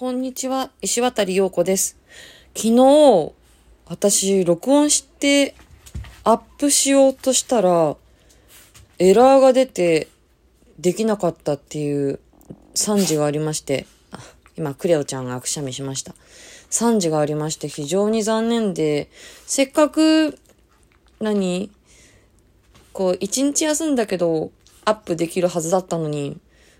[0.00, 1.98] こんにちは、石渡陽子です。
[2.56, 3.32] 昨日、
[3.84, 5.54] 私、録音して
[6.24, 7.98] アップしようとしたら、
[8.98, 10.08] エラーが出て、
[10.78, 12.18] できなかったっていう
[12.74, 13.84] 惨事がありまして、
[14.56, 16.14] 今、クレオちゃんがくしゃみしました。
[16.70, 19.10] 惨事がありまして、非常に残念で、
[19.44, 20.38] せっかく、
[21.20, 21.70] 何
[22.94, 24.50] こう、一日休んだけど、
[24.86, 26.38] アップできるはずだったのに、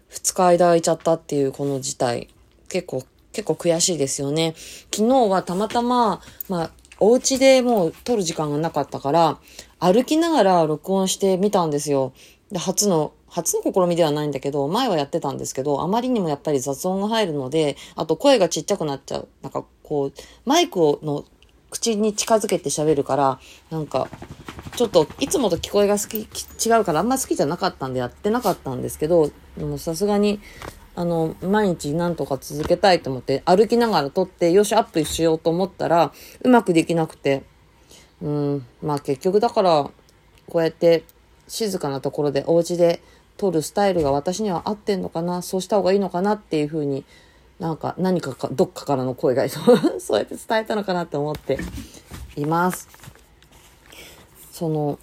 [0.08, 2.28] 二日間空いちゃったっていうこの事態。
[2.70, 4.54] 結構、結構悔しいですよね。
[4.94, 9.38] 昨日はたまたま、まあ、お家でもう撮る時間がなかったから、
[9.78, 12.12] 歩きながら録音してみたんですよ。
[12.50, 19.28] で、初の、初の試みではないんだけど、前はやってたんですけど、あまりにもやっぱり雑音が入るので、あと声がちっちゃくなっちゃう。
[19.42, 20.12] なんかこう、
[20.44, 21.24] マイクをの
[21.70, 23.40] 口に近づけて喋るから、
[23.70, 24.08] なんか、
[24.80, 29.30] ちょっといつもと聞こえが好き、違うからあんま好きじゃなかったんでやってなかったんですけど、
[29.76, 30.40] さすがに、
[30.94, 37.42] あの、毎日なんとか続けたいと思って歩きながら撮って、よし、アップしようと思ったら、うまくできなくて、
[38.22, 39.90] うん、まあ結局だから、
[40.48, 41.04] こうやって
[41.46, 43.02] 静かなところでお家で
[43.36, 47.04] 撮るスタイルが私には合ってんのかな、そうした方がいいのかなっていうふうに
[47.58, 49.46] なんか何かか、どっかからの声が
[50.00, 51.58] そうやって伝えたのかなって思って
[52.34, 53.09] います。
[54.60, 54.98] その、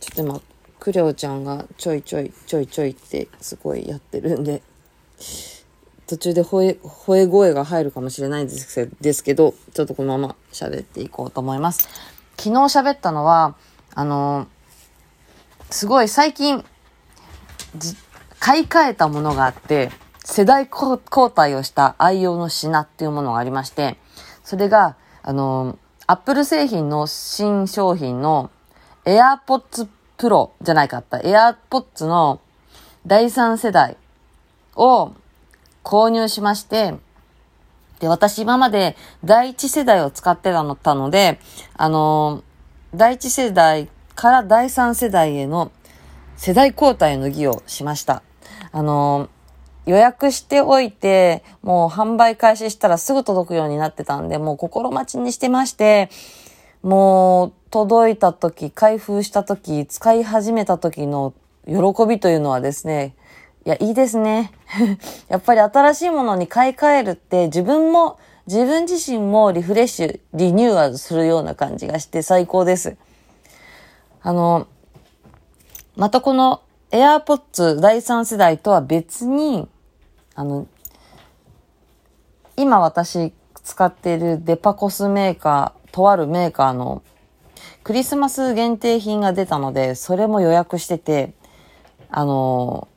[0.00, 0.40] ちょっと今、
[0.78, 4.60] クレオちゃんがちょいちょい、ちょいちょいってすごいやってるんで、
[6.06, 11.88] 途中で吠え、吠え声が入るかもしれないですですけど、ちょっとこのまま喋っていこうと思います。
[12.36, 13.54] 昨日喋ったのは、
[13.94, 14.46] あの、
[15.70, 16.62] すごい最近、
[18.40, 19.90] 買い替えたものがあって、
[20.22, 21.00] 世代交
[21.34, 23.96] 代をした愛用の品っていうものがありまして、
[24.44, 28.50] それが、あの、アップル製品の新商品の
[29.04, 31.18] AirPods Pro じゃないかった。
[31.18, 32.40] AirPods の
[33.06, 33.96] 第3世代
[34.76, 35.12] を
[35.82, 36.94] 購入しまして、
[37.98, 41.40] で、私今まで第1世代を使ってたので、
[41.76, 42.42] あの、
[42.94, 45.72] 第1世代から第3世代への
[46.36, 48.22] 世代交代の儀をしました。
[48.72, 49.28] あの、
[49.86, 56.10] 予約しておいて、もう販売開始したらすぐ届くようになってたんで、もう心待ちにしてまして、
[56.82, 61.32] もう届いた時、開封した時、使い始めた時の
[61.66, 63.16] 喜びというのはですね、
[63.64, 64.52] いや、いいですね。
[65.28, 72.98] やっぱり新しいものに買い替えるって自分も、自分自身もリフレッシュ、リニューアルするような感じがして最高です。
[74.22, 74.66] あの、
[75.96, 79.66] またこの AirPods 第3世代とは別に、
[80.34, 80.66] あの、
[82.58, 83.32] 今私
[83.64, 87.02] 使っているデパコスメーカー、とあるメーカーの
[87.84, 91.34] クリスマス限定品が出たので、それも予約してて、
[92.10, 92.88] あの、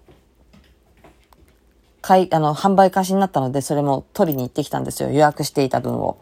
[2.01, 5.09] 買い、あの、販売開始になったので、それも取りに行ってきたんですよ。
[5.09, 6.18] 予約していた分を。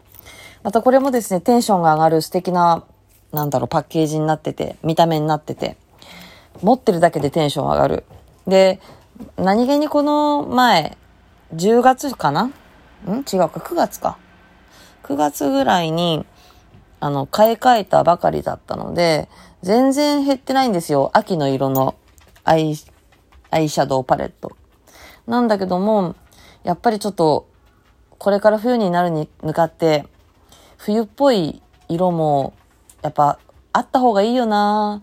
[0.62, 2.84] またこれもですね、テンションが上がる素敵な、
[3.32, 5.76] なんだろう、パッケージになってて、見た目になってて、
[6.62, 8.04] 持ってるだけでテンション上がる。
[8.46, 8.80] で、
[9.36, 10.96] 何気にこの前、
[11.54, 12.44] 10月かな？
[12.44, 12.48] ん？
[12.50, 14.16] 違うか、9月か。
[15.02, 16.24] 9月ぐらいに、
[17.04, 19.28] あの、買い替えたばかりだったので、
[19.60, 21.10] 全然減ってないんですよ。
[21.12, 21.96] 秋の色の
[22.44, 22.76] アイ、
[23.50, 24.56] アイシャドウパレット。
[25.26, 26.16] なんだけども、
[26.62, 27.46] やっぱりちょっと、
[28.16, 30.06] これから冬になるに向かって、
[30.78, 31.60] 冬っぽい
[31.90, 32.54] 色も、
[33.02, 33.38] やっぱ、
[33.74, 35.02] あった方がいいよな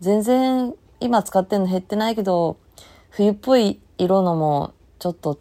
[0.00, 2.56] 全然今使ってんの減ってないけど、
[3.10, 5.38] 冬っぽい色のもちょっと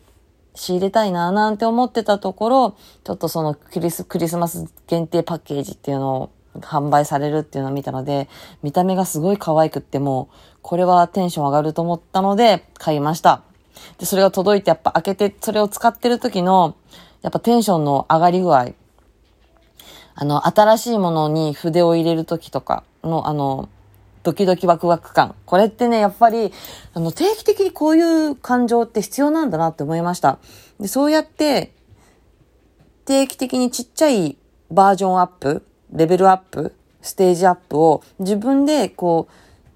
[0.56, 6.30] 仕入れたいななんて思ってたところ、ちょっとそのクリスクリスマス限定パッケージっていうのを
[6.60, 8.28] 販売されるっていうのを見たので、
[8.62, 13.42] 見た目がすごい可愛くってもう、これはテンション上がると思ったので買いました。
[13.98, 16.76] で、それが届いてやっぱ開けてそれを使ってる時の、
[17.22, 18.74] やっぱテンションの上がり具合。
[20.14, 23.70] あの、新しいものに筆を入れる時とかの、あの、
[24.24, 25.36] ドキドキワクワク感。
[25.46, 26.52] これってね、やっぱり、
[26.94, 30.40] あの、定期的にこういう感情って必要なんだなって思いました。
[30.80, 31.74] で、そうやって、
[33.06, 34.38] 定期的にちっちゃい
[34.70, 39.34] バージョンアップ、レベルアップ、ステージアップを自分でこう、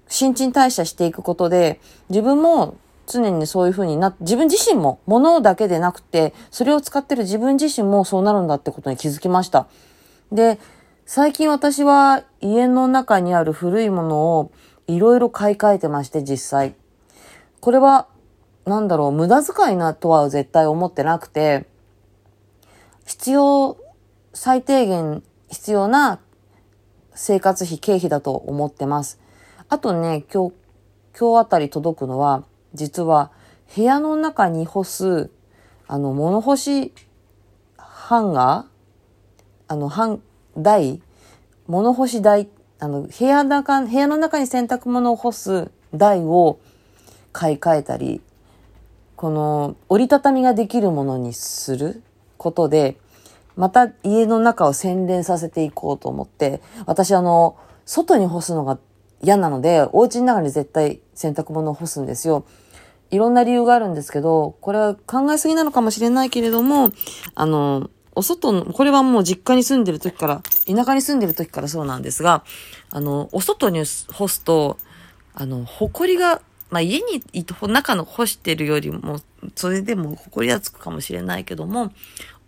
[0.08, 2.76] 新陳代謝していくことで、自分も
[3.06, 9.66] 常にそういう風にな、自分自身も、物だけでなくて、それを使ってる自分自身もそうなるんだってことに気づきました。
[10.32, 10.58] で、
[11.08, 14.50] 最近私は家の中にある古いものを
[14.88, 16.74] いろいろ買い替えてまして実際。
[17.60, 18.08] これは
[18.64, 21.68] なんだろう、無駄遣いなとは絶対思ってなくて、
[23.06, 23.76] 必要、
[24.34, 26.18] 最低限必要な
[27.14, 29.20] 生活費、経費だと思ってます。
[29.68, 30.54] あとね、今日、
[31.16, 32.42] 今日あたり届くのは、
[32.74, 33.30] 実は
[33.76, 35.30] 部屋の中に干す、
[35.86, 36.92] あの、物干し
[37.76, 39.72] ハンガー？
[39.72, 40.20] あの、ハン、
[40.56, 41.00] 台
[41.66, 42.48] 物干し台
[42.78, 46.58] あの、部屋中、部屋の中に洗濯物を干す台を
[47.32, 48.20] 買い替えたり、
[49.16, 52.02] この折りたたみができるものにする
[52.36, 52.98] ことで、
[53.56, 57.56] また家の中を洗練させていこうと思って、私あの、
[57.86, 58.78] 外に干すのが
[59.22, 62.44] 嫌なので、お家の中に絶対洗濯物を干すんですよ。
[63.10, 66.90] いろんな理由があるんですけど、これは考えすぎなのかもしれないけれども、
[67.34, 72.44] あの、お外の、これはもう実家に住んでる時から、田舎に住んでる時からそうなんですが、
[72.90, 74.78] あの、お外に干すと、
[75.34, 76.40] あの、埃が、
[76.70, 77.22] まあ、家に
[77.68, 79.20] 中の干してるよりも、
[79.54, 81.92] それでも埃がつくかもしれないけども、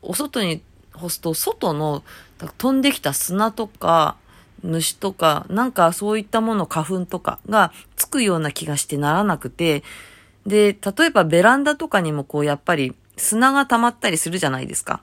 [0.00, 0.62] お外に
[0.94, 2.03] 干すと、外の
[2.56, 4.17] 飛んできた砂とか、
[4.62, 9.82] 虫とか、なんかそういったもの、花粉とかがつくような気がしてならなくて、
[10.47, 15.03] で、例えばベランダとかにもこうやっぱり砂が溜まったりするじゃないですか。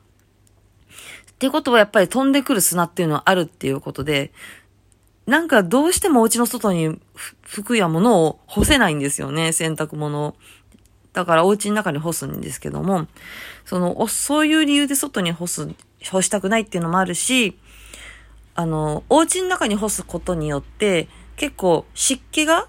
[1.35, 4.31] ってことはやっぱり飛んでくる砂っていうのはあるっていうことで、
[5.25, 6.99] なんかどうしてもお家の外に
[7.41, 10.35] 服や物を干せないんですよね、洗濯物を。
[11.13, 13.07] だからお家の中に干すんですけども、
[13.65, 15.67] その、そういう理由で外に干す、
[16.09, 17.57] 干したくないっていうのもあるし、
[18.53, 22.67] あの、お家の中に干すことによって、結構湿気が、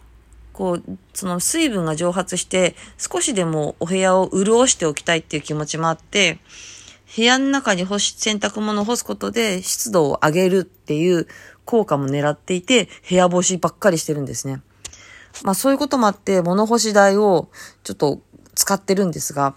[0.52, 6.38] こう、その水分が蒸発して、少しでもお部屋を潤しておきたいっていう気持ちもあって、
[7.14, 11.28] 部屋の中に干し、洗濯物を干すことで湿度を上げるっていう
[11.64, 14.60] 効果も狙っていて、部屋干しばっかりしてるんですね。
[15.44, 17.48] まあそういうこともあって、物干し台を
[17.84, 18.20] ちょっと
[18.54, 19.54] 使ってるんですが、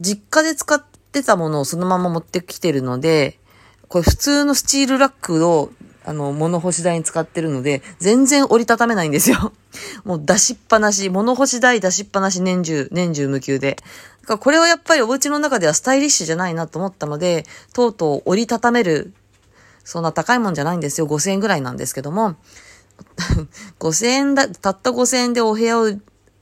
[0.00, 0.82] 実家で使っ
[1.12, 3.38] てたものをそのまま持ってきてるので、
[3.88, 5.70] これ普通のスチールラックを
[6.04, 9.52] あの、物干し台に使ってるので、全然折りたためないんですよ。
[10.04, 13.76] もう出しっぱなし、物干し台出しっぱなし年中、年中無休で。
[14.30, 17.44] だかこれはやっぱりお家の中ではスタイリッシュじゃないなと思ったので、
[17.74, 19.12] とうとう折りたためる、
[19.82, 21.08] そんな高いもんじゃないんですよ。
[21.08, 22.36] 5000円ぐらいなんですけども、
[23.80, 25.90] 5000円だ、たった5000円でお部屋を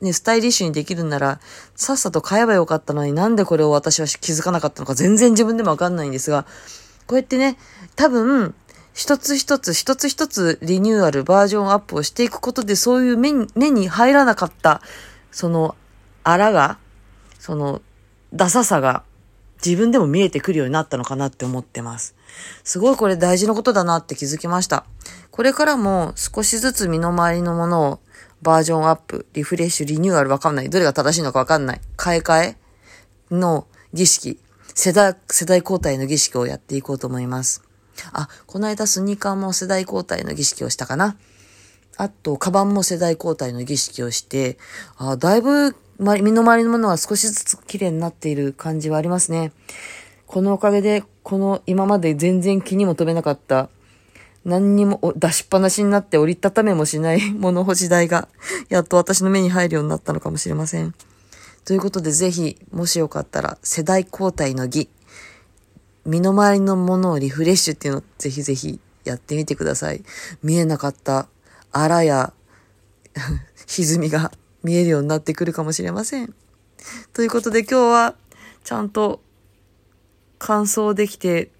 [0.02, 1.40] ね、スタイリッシュにできるんなら、
[1.76, 6.44] さっさと買えばよかったのになんでこれを私は気づかなかったのか全然自分でもわかんないんですが、
[7.06, 7.56] こうやってね、
[7.96, 8.54] 多分、
[8.92, 14.82] 一つ一つ一つ一つリニューアル、バージョンアップをしていくことで、そういう目に入らなかった、
[15.30, 15.74] その、
[16.22, 16.76] あらが、
[17.38, 17.82] その、
[18.34, 19.04] ダサさが
[19.64, 22.14] 自分でも見えてくるようになったのかなって思ってます。
[22.64, 24.84] すごいこれ大事なことだなって気づきました。
[25.30, 28.00] これからも少しずつ身の回りのものを
[28.42, 30.70] バージョンアップ、リフレッシュ、リニューアルわかんない。
[30.70, 31.80] どれが正しいのかわかんない。
[31.96, 32.56] 買い替え
[33.30, 34.38] の儀式、
[34.74, 37.62] 世代、世代交代の儀式をやっていこうと思います。
[38.12, 41.16] あ、この間スニーカーも世代交代の儀式をしたかな。
[41.96, 44.56] あと、カバンも世代交代の儀式をして、
[44.98, 49.52] あだいぶ、ま、身の回りのものは少しずつ綺麗になっている感じはありますね。
[50.26, 53.68] このおかげで、この今まで全然気にも留めなかった、
[54.44, 58.28] 何にも出しっぱなしになって折りたためもしない 物干し台が、
[58.68, 60.94] やっと私の目に入るようになったのかもしれません。
[61.64, 64.88] ということで、ぜひ、もしよかったら、世代交代の儀、
[66.06, 70.02] 身の回りのものをリフレッシュっていうのをぜひぜひやってみてください。
[70.42, 71.28] 見えなかった
[71.70, 72.32] あらや
[73.66, 74.32] 歪みが
[74.62, 76.34] 見えるようになってくるかもしれません。
[77.12, 78.14] ということで今日は
[78.64, 79.20] ちゃんと
[80.38, 81.50] 乾燥できて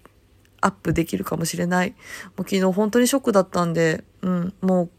[0.61, 1.91] アップできるかもしれない。
[1.91, 4.89] もう昨日本当にショックだったんで、うん、も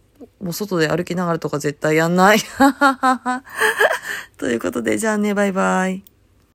[0.41, 2.39] う、もう外で歩きながらとか絶対やんない。
[4.39, 6.05] ということで、じゃあね、バイバイ。